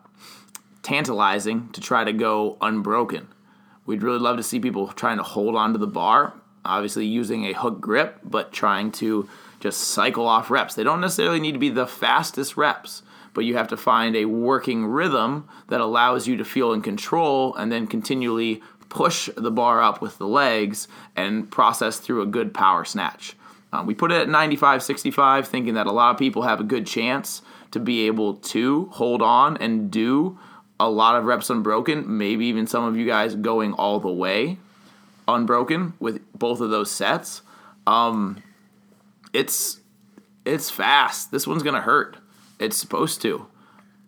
tantalizing 0.82 1.70
to 1.70 1.80
try 1.80 2.04
to 2.04 2.12
go 2.12 2.58
unbroken. 2.60 3.28
We'd 3.86 4.02
really 4.02 4.18
love 4.18 4.36
to 4.36 4.42
see 4.42 4.60
people 4.60 4.88
trying 4.88 5.16
to 5.16 5.22
hold 5.22 5.56
on 5.56 5.72
to 5.72 5.78
the 5.78 5.86
bar, 5.86 6.34
obviously 6.64 7.06
using 7.06 7.46
a 7.46 7.52
hook 7.52 7.80
grip, 7.80 8.20
but 8.22 8.52
trying 8.52 8.92
to 8.92 9.28
just 9.60 9.80
cycle 9.80 10.26
off 10.26 10.50
reps. 10.50 10.74
They 10.74 10.84
don't 10.84 11.00
necessarily 11.00 11.40
need 11.40 11.52
to 11.52 11.58
be 11.58 11.70
the 11.70 11.86
fastest 11.86 12.56
reps, 12.56 13.02
but 13.34 13.44
you 13.44 13.56
have 13.56 13.68
to 13.68 13.76
find 13.76 14.16
a 14.16 14.24
working 14.24 14.86
rhythm 14.86 15.48
that 15.68 15.80
allows 15.80 16.26
you 16.26 16.36
to 16.36 16.44
feel 16.44 16.72
in 16.72 16.80
control 16.80 17.54
and 17.56 17.70
then 17.70 17.86
continually 17.86 18.62
push 18.88 19.28
the 19.36 19.50
bar 19.50 19.82
up 19.82 20.00
with 20.00 20.18
the 20.18 20.26
legs 20.26 20.88
and 21.16 21.50
process 21.50 21.98
through 21.98 22.22
a 22.22 22.26
good 22.26 22.54
power 22.54 22.84
snatch. 22.84 23.36
Uh, 23.72 23.82
we 23.84 23.92
put 23.92 24.12
it 24.12 24.20
at 24.20 24.28
95 24.28 24.82
65, 24.82 25.48
thinking 25.48 25.74
that 25.74 25.86
a 25.86 25.92
lot 25.92 26.12
of 26.12 26.18
people 26.18 26.42
have 26.42 26.60
a 26.60 26.64
good 26.64 26.86
chance 26.86 27.42
to 27.72 27.80
be 27.80 28.06
able 28.06 28.34
to 28.34 28.86
hold 28.92 29.20
on 29.20 29.56
and 29.56 29.90
do 29.90 30.38
a 30.78 30.88
lot 30.88 31.16
of 31.16 31.24
reps 31.24 31.50
unbroken, 31.50 32.16
maybe 32.16 32.46
even 32.46 32.66
some 32.66 32.84
of 32.84 32.96
you 32.96 33.04
guys 33.04 33.34
going 33.34 33.72
all 33.72 33.98
the 33.98 34.10
way 34.10 34.58
unbroken 35.26 35.94
with 35.98 36.20
both 36.38 36.60
of 36.60 36.70
those 36.70 36.90
sets. 36.90 37.42
Um, 37.86 38.42
it's 39.32 39.80
it's 40.44 40.70
fast. 40.70 41.30
This 41.32 41.46
one's 41.46 41.62
gonna 41.62 41.80
hurt. 41.80 42.18
It's 42.58 42.76
supposed 42.76 43.22
to. 43.22 43.46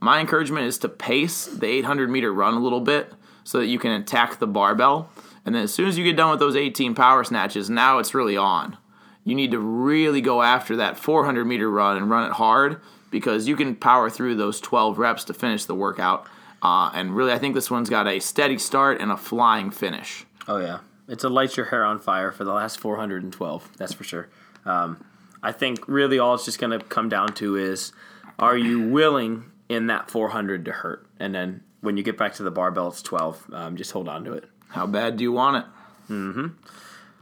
My 0.01 0.21
encouragement 0.21 0.67
is 0.67 0.79
to 0.79 0.89
pace 0.89 1.47
the 1.47 1.67
800 1.67 2.11
meter 2.11 2.33
run 2.33 2.55
a 2.55 2.61
little 2.61 2.81
bit 2.81 3.13
so 3.45 3.59
that 3.59 3.67
you 3.67 3.79
can 3.79 3.93
attack 3.93 4.39
the 4.39 4.47
barbell. 4.47 5.11
And 5.45 5.55
then 5.55 5.63
as 5.63 5.73
soon 5.73 5.89
as 5.89 5.97
you 5.97 6.05
get 6.05 6.17
done 6.17 6.31
with 6.31 6.41
those 6.41 6.57
18 6.57 6.95
power 6.95 7.25
snatches, 7.25 7.71
now 7.71 7.99
it's 7.99 8.15
really 8.15 8.37
on. 8.37 8.77
You 9.25 9.35
need 9.35 9.51
to 9.53 9.59
really 9.59 10.21
go 10.21 10.43
after 10.43 10.77
that 10.77 10.99
400 10.99 11.45
meter 11.45 11.71
run 11.71 11.97
and 11.97 12.11
run 12.11 12.29
it 12.29 12.35
hard 12.35 12.81
because 13.11 13.49
you 13.49 13.57
can 13.57 13.75
power 13.75 14.11
through 14.11 14.35
those 14.35 14.61
12 14.61 14.99
reps 14.99 15.25
to 15.25 15.35
finish 15.35 15.65
the 15.65 15.75
workout. 15.75 16.27
Uh, 16.63 16.91
and 16.95 17.15
really, 17.15 17.33
I 17.33 17.39
think 17.39 17.55
this 17.55 17.71
one's 17.71 17.91
got 17.91 18.07
a 18.07 18.19
steady 18.19 18.59
start 18.59 19.01
and 19.01 19.11
a 19.13 19.17
flying 19.17 19.71
finish. 19.71 20.25
Oh 20.49 20.59
yeah, 20.59 20.79
it's 21.09 21.25
a 21.25 21.29
light 21.29 21.57
your 21.57 21.67
hair 21.67 21.85
on 21.85 21.99
fire 21.99 22.33
for 22.33 22.45
the 22.45 22.53
last 22.53 22.81
412. 22.81 23.71
That's 23.77 23.93
for 23.93 24.05
sure. 24.05 24.29
Um, 24.65 25.05
I 25.43 25.53
think 25.53 25.87
really 25.87 26.19
all 26.19 26.35
it's 26.35 26.45
just 26.45 26.59
going 26.59 26.79
to 26.79 26.85
come 26.85 27.09
down 27.09 27.33
to 27.35 27.57
is, 27.57 27.93
are 28.39 28.57
you 28.57 28.89
willing 28.89 29.45
in 29.69 29.87
that 29.89 30.11
400 30.11 30.65
to 30.67 30.73
hurt? 30.73 31.07
And 31.19 31.35
then 31.35 31.63
when 31.81 31.97
you 31.97 32.03
get 32.03 32.19
back 32.19 32.35
to 32.35 32.43
the 32.43 32.51
barbell, 32.51 32.89
it's 32.89 33.03
12. 33.03 33.47
Um, 33.53 33.77
just 33.77 33.93
hold 33.93 34.09
on 34.09 34.25
to 34.25 34.33
it. 34.33 34.45
How 34.69 34.87
bad 34.87 35.17
do 35.17 35.25
you 35.25 35.33
want 35.33 35.65
it? 35.65 35.65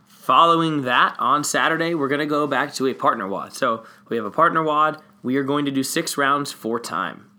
Following 0.07 0.83
that, 0.83 1.17
on 1.19 1.45
Saturday, 1.45 1.95
we're 1.95 2.09
going 2.09 2.21
to 2.21 2.27
go 2.27 2.47
back 2.47 2.73
to 2.75 2.87
a 2.87 2.95
partner 2.95 3.29
WOD. 3.29 3.53
So 3.53 3.85
we 4.09 4.17
have 4.17 4.25
a 4.25 4.31
partner 4.31 4.63
WOD. 4.63 5.01
We 5.23 5.37
are 5.37 5.43
going 5.43 5.67
to 5.67 5.71
do 5.71 5.83
six 5.83 6.17
rounds 6.17 6.51
for 6.51 6.81
time. 6.81 7.31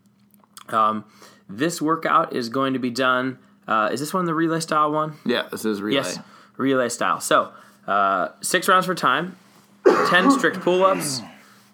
Um, 0.69 1.05
this 1.49 1.81
workout 1.81 2.33
is 2.33 2.49
going 2.49 2.73
to 2.73 2.79
be 2.79 2.89
done. 2.91 3.39
Uh, 3.67 3.89
is 3.91 3.99
this 3.99 4.13
one 4.13 4.25
the 4.25 4.33
relay 4.33 4.59
style 4.59 4.91
one? 4.91 5.15
Yeah, 5.25 5.47
this 5.51 5.65
is 5.65 5.81
relay. 5.81 5.95
Yes, 5.95 6.19
relay 6.57 6.89
style. 6.89 7.19
So 7.19 7.51
uh, 7.87 8.29
six 8.41 8.67
rounds 8.67 8.85
for 8.85 8.95
time, 8.95 9.35
10 9.85 10.31
strict 10.31 10.59
pull 10.61 10.83
ups, 10.85 11.21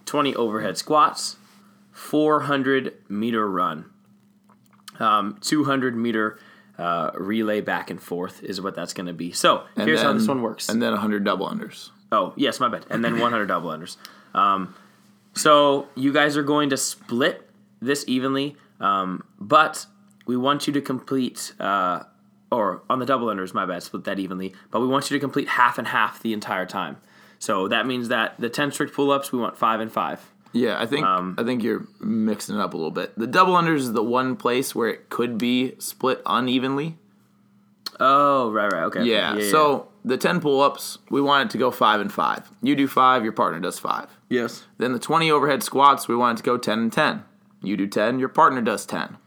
20 0.06 0.36
overhead 0.36 0.78
squats, 0.78 1.36
400 2.02 2.94
meter 3.10 3.50
run, 3.50 3.86
um, 5.00 5.38
200 5.40 5.96
meter 5.96 6.40
uh, 6.78 7.12
relay 7.14 7.62
back 7.62 7.92
and 7.92 8.02
forth 8.02 8.44
is 8.44 8.60
what 8.60 8.76
that's 8.76 8.92
going 8.92 9.06
to 9.06 9.14
be. 9.14 9.32
So 9.32 9.64
And 9.76 9.88
here's 9.88 10.02
how 10.02 10.12
this 10.12 10.28
one 10.28 10.42
works. 10.42 10.68
And 10.68 10.82
then 10.82 10.92
100 10.92 11.24
double 11.24 11.48
unders. 11.48 11.92
Oh, 12.12 12.34
yes, 12.36 12.60
my 12.60 12.68
bad. 12.68 12.86
And 12.90 13.06
then 13.06 13.20
100 13.20 13.46
double 13.46 13.70
unders. 13.70 13.98
Um, 14.34 14.74
so 15.36 15.88
you 15.96 16.12
guys 16.12 16.36
are 16.36 16.44
going 16.44 16.72
to 16.72 16.78
split 16.78 17.48
this 17.82 18.04
evenly, 18.08 18.58
um, 18.80 19.24
but 19.40 19.86
we 20.26 20.36
want 20.36 20.66
you 20.66 20.74
to 20.74 20.82
complete, 20.82 21.54
uh, 21.60 22.04
or 22.52 22.82
on 22.90 22.98
the 23.00 23.06
double 23.06 23.28
unders, 23.28 23.54
my 23.54 23.66
bad, 23.66 23.84
split 23.84 24.04
that 24.06 24.18
evenly, 24.20 24.54
but 24.72 24.82
we 24.82 24.88
want 24.88 25.10
you 25.10 25.16
to 25.16 25.22
complete 25.22 25.50
half 25.50 25.78
and 25.78 25.88
half 25.88 26.22
the 26.22 26.34
entire 26.34 26.66
time. 26.66 26.98
So 27.38 27.68
that 27.68 27.86
means 27.86 28.10
that 28.10 28.40
the 28.40 28.50
10 28.50 28.72
strict 28.72 28.94
pull 28.94 29.12
ups, 29.12 29.32
we 29.32 29.40
want 29.40 29.56
five 29.56 29.80
and 29.80 29.92
five. 29.92 30.31
Yeah, 30.54 30.80
I 30.80 30.86
think 30.86 31.06
Um, 31.06 31.36
I 31.38 31.44
think 31.44 31.64
you're 31.64 31.86
mixing 32.00 32.56
it 32.56 32.62
up 32.62 32.74
a 32.74 32.78
little 32.78 32.92
bit. 32.92 33.18
The 33.18 33.28
double 33.28 33.54
unders 33.54 33.78
is 33.78 33.94
the 33.94 34.04
one 34.04 34.36
place 34.36 34.76
where 34.76 34.90
it 34.90 35.10
could 35.10 35.38
be 35.38 35.76
split 35.80 36.22
unevenly. 36.26 36.98
Oh, 38.00 38.52
right, 38.52 38.72
right. 38.72 38.84
Okay. 38.86 39.04
Yeah. 39.04 39.40
so 39.50 39.88
the 40.04 40.18
10 40.18 40.42
pull 40.42 40.62
ups, 40.62 40.98
we 41.10 41.22
want 41.22 41.50
it 41.50 41.52
to 41.52 41.58
go 41.58 41.70
five 41.72 42.02
and 42.02 42.12
five. 42.12 42.50
You 42.62 42.76
do 42.76 42.88
five, 42.88 43.24
your 43.24 43.34
partner 43.34 43.60
does 43.60 43.80
five. 43.80 44.08
yes. 44.30 44.64
Then 44.78 44.94
the 44.94 45.00
20 45.00 45.30
overhead 45.32 45.62
squats, 45.64 46.08
we 46.08 46.16
want 46.16 46.40
it 46.40 46.44
to 46.44 46.46
go 46.46 46.58
10 46.58 46.80
and 46.80 46.94
10. 46.94 47.24
You 47.62 47.78
do 47.78 47.88
10, 47.88 48.18
your 48.20 48.30
partner 48.30 48.62
does 48.62 48.86
10. 48.86 49.18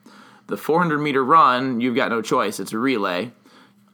The 0.48 0.56
400 0.56 0.98
meter 0.98 1.24
run, 1.24 1.80
you've 1.80 1.94
got 1.96 2.10
no 2.10 2.20
choice. 2.20 2.58
It's 2.58 2.72
a 2.72 2.78
relay. 2.78 3.32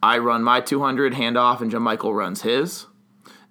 I 0.02 0.16
run 0.18 0.42
my 0.42 0.60
200 0.62 1.12
handoff, 1.12 1.60
and 1.60 1.70
John 1.70 1.82
Michael 1.82 2.14
runs 2.14 2.42
his. 2.42 2.86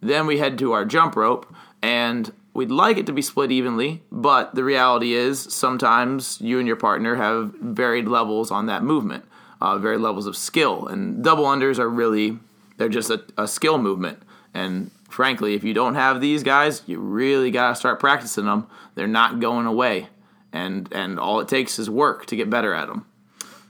Then 0.02 0.26
we 0.26 0.40
head 0.40 0.58
to 0.60 0.72
our 0.72 0.84
jump 0.84 1.16
rope, 1.16 1.54
and 1.84 2.34
we'd 2.60 2.70
like 2.70 2.98
it 2.98 3.06
to 3.06 3.14
be 3.14 3.22
split 3.22 3.54
evenly, 3.54 4.04
but 4.12 4.54
the 4.54 4.66
reality 4.66 5.14
is 5.14 5.40
sometimes 5.40 6.42
you 6.42 6.60
and 6.60 6.68
your 6.68 6.76
partner 6.76 7.16
have 7.16 7.54
varied 7.62 8.06
levels 8.06 8.52
on 8.52 8.66
that 8.66 8.84
movement, 8.84 9.24
uh, 9.62 9.78
varied 9.78 10.02
levels 10.02 10.28
of 10.28 10.36
skill. 10.36 10.86
And 10.86 11.24
double 11.24 11.46
unders 11.46 11.80
are 11.80 11.90
really, 11.90 12.38
they're 12.76 12.90
just 12.90 13.10
a, 13.10 13.24
a 13.38 13.48
skill 13.48 13.78
movement. 13.78 14.22
And 14.54 14.92
frankly, 15.10 15.54
if 15.54 15.64
you 15.64 15.74
don't 15.74 15.96
have 15.96 16.20
these 16.20 16.44
guys, 16.44 16.82
you 16.86 17.00
really 17.00 17.50
got 17.50 17.70
to 17.70 17.76
start 17.76 17.98
practicing 17.98 18.44
them. 18.44 18.68
They're 18.94 19.08
not 19.08 19.40
going 19.40 19.66
away. 19.66 20.10
And, 20.52 20.92
and 20.92 21.18
all 21.18 21.40
it 21.40 21.48
takes 21.48 21.80
is 21.80 21.90
work 21.90 22.26
to 22.26 22.36
get 22.36 22.50
better 22.50 22.74
at 22.74 22.90
them. 22.90 23.06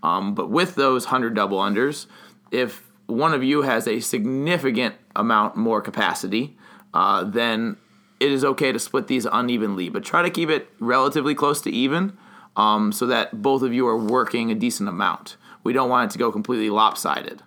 Um, 0.01 0.33
but 0.33 0.49
with 0.49 0.73
those 0.73 1.05
100 1.05 1.35
double 1.35 1.59
unders, 1.59 2.07
if 2.49 2.89
one 3.05 3.35
of 3.35 3.43
you 3.43 3.61
has 3.61 3.87
a 3.87 3.99
significant 3.99 4.95
amount 5.15 5.55
more 5.55 5.79
capacity, 5.79 6.57
uh, 6.95 7.23
then 7.23 7.77
it 8.19 8.31
is 8.31 8.43
okay 8.43 8.71
to 8.71 8.79
split 8.79 9.07
these 9.07 9.25
unevenly. 9.25 9.89
But 9.89 10.03
try 10.03 10.21
to 10.21 10.29
keep 10.29 10.49
it 10.49 10.69
relatively 10.79 11.35
close 11.35 11.61
to 11.61 11.71
even 11.71 12.17
um, 12.55 12.91
so 12.91 13.05
that 13.05 13.41
both 13.41 13.61
of 13.61 13.73
you 13.73 13.87
are 13.87 13.97
working 13.97 14.51
a 14.51 14.55
decent 14.55 14.89
amount. 14.89 15.37
We 15.63 15.73
don't 15.73 15.89
want 15.89 16.11
it 16.11 16.13
to 16.13 16.19
go 16.19 16.31
completely 16.31 16.69
lopsided. 16.69 17.43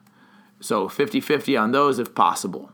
So 0.60 0.88
50 0.88 1.20
50 1.20 1.56
on 1.56 1.72
those 1.72 1.98
if 1.98 2.14
possible. 2.14 2.72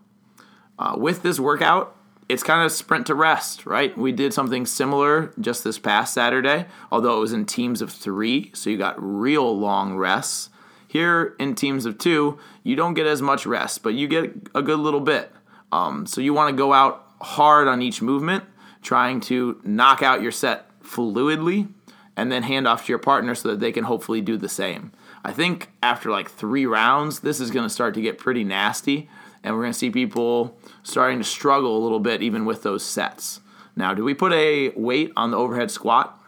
Uh, 0.79 0.95
with 0.97 1.23
this 1.23 1.41
workout, 1.41 1.97
it's 2.29 2.43
kind 2.43 2.65
of 2.65 2.71
sprint 2.71 3.07
to 3.07 3.15
rest, 3.15 3.65
right? 3.65 3.97
We 3.97 4.13
did 4.13 4.35
something 4.35 4.67
similar 4.67 5.33
just 5.41 5.65
this 5.65 5.79
past 5.79 6.13
Saturday, 6.13 6.67
although 6.93 7.17
it 7.17 7.21
was 7.21 7.33
in 7.33 7.47
teams 7.47 7.81
of 7.81 7.91
three, 7.91 8.51
so 8.55 8.69
you 8.69 8.77
got 8.77 9.03
real 9.03 9.59
long 9.59 9.97
rests. 9.97 10.51
Here 10.87 11.35
in 11.39 11.55
teams 11.55 11.87
of 11.87 11.99
two, 11.99 12.39
you 12.63 12.77
don't 12.77 12.95
get 12.95 13.07
as 13.07 13.23
much 13.23 13.47
rest, 13.47 13.83
but 13.83 13.95
you 13.95 14.07
get 14.07 14.49
a 14.55 14.63
good 14.63 14.79
little 14.79 15.01
bit. 15.01 15.33
Um, 15.73 16.07
so 16.07 16.21
you 16.21 16.33
want 16.35 16.51
to 16.51 16.57
go 16.57 16.73
out 16.73 17.08
hard 17.21 17.69
on 17.69 17.83
each 17.83 18.03
movement, 18.03 18.45
trying 18.83 19.21
to 19.21 19.61
knock 19.65 20.03
out 20.03 20.23
your 20.23 20.33
set 20.33 20.67
fluidly, 20.83 21.69
and 22.17 22.33
then 22.33 22.43
hand 22.43 22.67
off 22.67 22.87
to 22.87 22.93
your 22.93 22.99
partner 22.99 23.35
so 23.35 23.49
that 23.49 23.61
they 23.61 23.73
can 23.73 23.85
hopefully 23.85 24.21
do 24.21 24.37
the 24.37 24.49
same. 24.49 24.93
I 25.25 25.33
think 25.33 25.71
after 25.83 26.11
like 26.11 26.31
three 26.31 26.67
rounds, 26.67 27.21
this 27.21 27.41
is 27.41 27.51
going 27.51 27.65
to 27.67 27.71
start 27.71 27.95
to 27.95 28.01
get 28.01 28.19
pretty 28.19 28.45
nasty, 28.45 29.09
and 29.43 29.55
we're 29.55 29.63
going 29.63 29.73
to 29.73 29.79
see 29.79 29.91
people 29.91 30.59
starting 30.83 31.19
to 31.19 31.25
struggle 31.25 31.77
a 31.77 31.83
little 31.83 32.01
bit 32.01 32.23
even 32.23 32.45
with 32.45 32.63
those 32.63 32.85
sets. 32.85 33.41
Now, 33.77 33.95
do 33.95 34.03
we 34.03 34.15
put 34.15 34.33
a 34.33 34.71
weight 34.71 35.13
on 35.17 35.31
the 35.31 35.37
overhead 35.37 35.71
squat? 35.71 36.19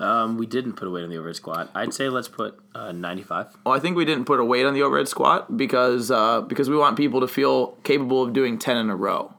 Um, 0.00 0.38
we 0.38 0.46
didn't 0.46 0.72
put 0.72 0.88
a 0.88 0.90
weight 0.90 1.04
on 1.04 1.10
the 1.10 1.18
overhead 1.18 1.36
squat. 1.36 1.70
I'd 1.74 1.92
say 1.92 2.08
let's 2.08 2.26
put 2.26 2.58
uh, 2.74 2.90
95. 2.90 3.56
Well, 3.64 3.74
I 3.74 3.78
think 3.78 3.96
we 3.96 4.04
didn't 4.04 4.24
put 4.24 4.40
a 4.40 4.44
weight 4.44 4.64
on 4.64 4.74
the 4.74 4.82
overhead 4.82 5.08
squat 5.08 5.56
because 5.56 6.10
uh, 6.10 6.40
because 6.40 6.70
we 6.70 6.76
want 6.76 6.96
people 6.96 7.20
to 7.20 7.28
feel 7.28 7.78
capable 7.84 8.22
of 8.22 8.32
doing 8.32 8.58
ten 8.58 8.78
in 8.78 8.88
a 8.88 8.96
row, 8.96 9.34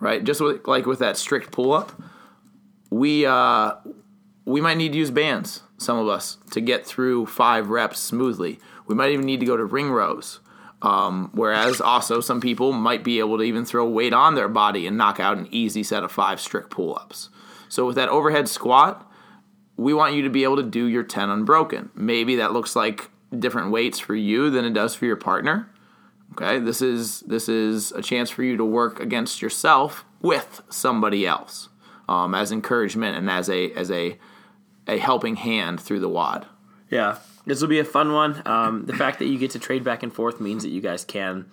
right? 0.00 0.24
Just 0.24 0.40
with, 0.40 0.66
like 0.66 0.86
with 0.86 0.98
that 0.98 1.16
strict 1.16 1.52
pull 1.52 1.72
up, 1.72 1.92
we 2.90 3.24
uh, 3.26 3.74
we 4.44 4.60
might 4.60 4.76
need 4.76 4.92
to 4.92 4.98
use 4.98 5.10
bands. 5.10 5.62
Some 5.78 5.98
of 5.98 6.08
us 6.08 6.38
to 6.50 6.60
get 6.60 6.86
through 6.86 7.26
five 7.26 7.68
reps 7.68 8.00
smoothly. 8.00 8.58
We 8.86 8.94
might 8.94 9.12
even 9.12 9.24
need 9.24 9.40
to 9.40 9.46
go 9.46 9.56
to 9.56 9.64
ring 9.64 9.90
rows. 9.90 10.40
Um, 10.82 11.30
whereas 11.34 11.80
also 11.80 12.20
some 12.20 12.40
people 12.40 12.72
might 12.72 13.04
be 13.04 13.18
able 13.18 13.36
to 13.36 13.44
even 13.44 13.64
throw 13.64 13.88
weight 13.88 14.14
on 14.14 14.34
their 14.34 14.48
body 14.48 14.86
and 14.86 14.96
knock 14.96 15.20
out 15.20 15.36
an 15.36 15.46
easy 15.50 15.82
set 15.82 16.02
of 16.02 16.10
five 16.10 16.40
strict 16.40 16.70
pull 16.70 16.96
ups. 16.96 17.28
So 17.68 17.86
with 17.86 17.96
that 17.96 18.08
overhead 18.08 18.48
squat, 18.48 19.06
we 19.76 19.94
want 19.94 20.14
you 20.14 20.22
to 20.22 20.30
be 20.30 20.42
able 20.42 20.56
to 20.56 20.62
do 20.62 20.86
your 20.86 21.02
10 21.02 21.28
unbroken. 21.28 21.90
Maybe 21.94 22.36
that 22.36 22.52
looks 22.52 22.74
like 22.74 23.10
different 23.38 23.70
weights 23.70 23.98
for 23.98 24.14
you 24.14 24.50
than 24.50 24.64
it 24.64 24.72
does 24.72 24.94
for 24.94 25.04
your 25.04 25.16
partner. 25.16 25.68
Okay? 26.32 26.58
This 26.58 26.82
is 26.82 27.20
this 27.20 27.48
is 27.48 27.92
a 27.92 28.02
chance 28.02 28.30
for 28.30 28.42
you 28.42 28.56
to 28.56 28.64
work 28.64 29.00
against 29.00 29.42
yourself 29.42 30.04
with 30.20 30.62
somebody 30.68 31.26
else 31.26 31.68
um, 32.08 32.34
as 32.34 32.52
encouragement 32.52 33.16
and 33.16 33.30
as 33.30 33.48
a 33.48 33.72
as 33.72 33.90
a 33.90 34.18
a 34.86 34.98
helping 34.98 35.36
hand 35.36 35.80
through 35.80 36.00
the 36.00 36.08
WOD. 36.08 36.46
Yeah, 36.90 37.18
this 37.46 37.60
will 37.60 37.68
be 37.68 37.78
a 37.78 37.84
fun 37.84 38.12
one. 38.12 38.42
Um, 38.44 38.86
the 38.86 38.92
fact 38.92 39.20
that 39.20 39.26
you 39.26 39.38
get 39.38 39.52
to 39.52 39.58
trade 39.58 39.84
back 39.84 40.02
and 40.02 40.12
forth 40.12 40.40
means 40.40 40.64
that 40.64 40.70
you 40.70 40.80
guys 40.80 41.04
can 41.04 41.46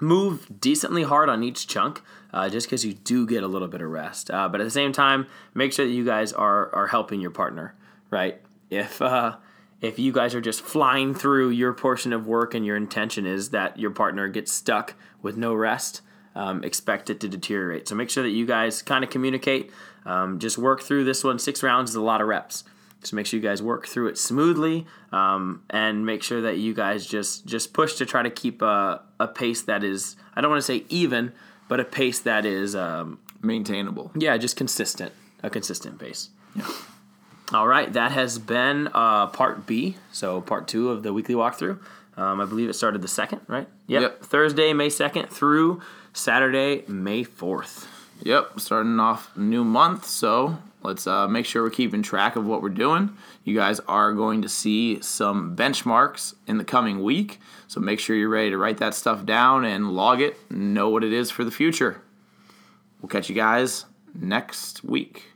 move 0.00 0.46
decently 0.60 1.02
hard 1.02 1.28
on 1.28 1.42
each 1.42 1.66
chunk, 1.66 2.00
uh, 2.32 2.48
just 2.48 2.66
because 2.66 2.84
you 2.84 2.94
do 2.94 3.26
get 3.26 3.42
a 3.42 3.48
little 3.48 3.68
bit 3.68 3.82
of 3.82 3.90
rest. 3.90 4.30
Uh, 4.30 4.48
but 4.48 4.60
at 4.60 4.64
the 4.64 4.70
same 4.70 4.92
time, 4.92 5.26
make 5.54 5.72
sure 5.72 5.86
that 5.86 5.92
you 5.92 6.04
guys 6.04 6.32
are 6.32 6.74
are 6.74 6.86
helping 6.86 7.20
your 7.20 7.30
partner, 7.30 7.74
right? 8.10 8.40
If 8.70 9.02
uh, 9.02 9.36
if 9.80 9.98
you 9.98 10.12
guys 10.12 10.34
are 10.34 10.40
just 10.40 10.60
flying 10.62 11.14
through 11.14 11.50
your 11.50 11.72
portion 11.72 12.12
of 12.12 12.26
work 12.26 12.54
and 12.54 12.66
your 12.66 12.76
intention 12.76 13.26
is 13.26 13.50
that 13.50 13.78
your 13.78 13.90
partner 13.90 14.28
gets 14.28 14.52
stuck 14.52 14.94
with 15.22 15.36
no 15.36 15.54
rest, 15.54 16.02
um, 16.34 16.64
expect 16.64 17.10
it 17.10 17.20
to 17.20 17.28
deteriorate. 17.28 17.88
So 17.88 17.94
make 17.94 18.10
sure 18.10 18.22
that 18.22 18.30
you 18.30 18.46
guys 18.46 18.82
kind 18.82 19.04
of 19.04 19.10
communicate. 19.10 19.70
Um, 20.04 20.38
just 20.38 20.58
work 20.58 20.82
through 20.82 21.04
this 21.04 21.22
one. 21.22 21.38
Six 21.38 21.62
rounds 21.62 21.90
is 21.90 21.96
a 21.96 22.02
lot 22.02 22.20
of 22.20 22.28
reps. 22.28 22.64
Just 23.00 23.12
make 23.12 23.26
sure 23.26 23.38
you 23.38 23.42
guys 23.48 23.62
work 23.62 23.86
through 23.86 24.08
it 24.08 24.18
smoothly, 24.18 24.84
um, 25.12 25.62
and 25.70 26.04
make 26.04 26.20
sure 26.24 26.40
that 26.40 26.58
you 26.58 26.74
guys 26.74 27.06
just 27.06 27.46
just 27.46 27.72
push 27.72 27.94
to 27.94 28.04
try 28.06 28.24
to 28.24 28.30
keep 28.30 28.60
a, 28.60 29.00
a 29.20 29.28
pace 29.28 29.62
that 29.62 29.84
is 29.84 30.16
I 30.34 30.40
don't 30.40 30.50
want 30.50 30.60
to 30.60 30.66
say 30.66 30.84
even, 30.88 31.32
but 31.68 31.78
a 31.78 31.84
pace 31.84 32.18
that 32.20 32.44
is 32.44 32.74
um, 32.74 33.20
Maintainable. 33.40 34.10
yeah, 34.16 34.36
just 34.36 34.56
consistent, 34.56 35.12
a 35.44 35.50
consistent 35.50 36.00
pace. 36.00 36.30
All 37.50 37.66
right, 37.66 37.90
that 37.94 38.12
has 38.12 38.38
been 38.38 38.90
uh, 38.92 39.28
part 39.28 39.66
B, 39.66 39.96
so 40.12 40.42
part 40.42 40.68
two 40.68 40.90
of 40.90 41.02
the 41.02 41.14
weekly 41.14 41.34
walkthrough. 41.34 41.78
Um, 42.18 42.42
I 42.42 42.44
believe 42.44 42.68
it 42.68 42.74
started 42.74 43.00
the 43.00 43.08
second, 43.08 43.40
right? 43.46 43.66
Yep. 43.86 44.22
Thursday, 44.22 44.74
May 44.74 44.90
second 44.90 45.28
through 45.30 45.80
Saturday, 46.12 46.84
May 46.88 47.22
fourth. 47.22 47.88
Yep, 48.22 48.60
starting 48.60 49.00
off 49.00 49.34
new 49.34 49.64
month, 49.64 50.04
so 50.04 50.58
let's 50.82 51.06
uh, 51.06 51.26
make 51.26 51.46
sure 51.46 51.62
we're 51.62 51.70
keeping 51.70 52.02
track 52.02 52.36
of 52.36 52.44
what 52.44 52.60
we're 52.60 52.68
doing. 52.68 53.16
You 53.44 53.54
guys 53.54 53.80
are 53.88 54.12
going 54.12 54.42
to 54.42 54.48
see 54.48 55.00
some 55.00 55.56
benchmarks 55.56 56.34
in 56.46 56.58
the 56.58 56.64
coming 56.64 57.02
week, 57.02 57.40
so 57.66 57.80
make 57.80 57.98
sure 57.98 58.14
you're 58.14 58.28
ready 58.28 58.50
to 58.50 58.58
write 58.58 58.76
that 58.78 58.94
stuff 58.94 59.24
down 59.24 59.64
and 59.64 59.92
log 59.92 60.20
it, 60.20 60.36
know 60.50 60.90
what 60.90 61.02
it 61.02 61.14
is 61.14 61.30
for 61.30 61.44
the 61.44 61.50
future. 61.50 62.02
We'll 63.00 63.08
catch 63.08 63.30
you 63.30 63.34
guys 63.34 63.86
next 64.14 64.84
week. 64.84 65.30